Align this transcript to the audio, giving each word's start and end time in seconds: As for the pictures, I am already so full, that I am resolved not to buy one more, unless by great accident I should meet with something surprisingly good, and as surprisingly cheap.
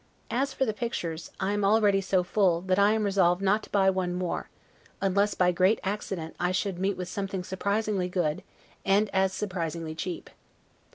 As 0.31 0.51
for 0.51 0.65
the 0.65 0.73
pictures, 0.73 1.29
I 1.39 1.51
am 1.51 1.63
already 1.63 2.01
so 2.01 2.23
full, 2.23 2.61
that 2.61 2.79
I 2.79 2.93
am 2.93 3.03
resolved 3.03 3.39
not 3.39 3.61
to 3.61 3.69
buy 3.69 3.91
one 3.91 4.15
more, 4.15 4.49
unless 4.99 5.35
by 5.35 5.51
great 5.51 5.79
accident 5.83 6.35
I 6.39 6.51
should 6.51 6.79
meet 6.79 6.97
with 6.97 7.07
something 7.07 7.43
surprisingly 7.43 8.09
good, 8.09 8.41
and 8.83 9.11
as 9.13 9.31
surprisingly 9.31 9.93
cheap. 9.93 10.31